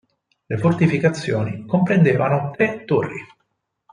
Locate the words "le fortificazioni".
0.47-1.63